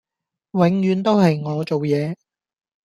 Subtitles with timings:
[0.53, 2.17] 永遠都係我做野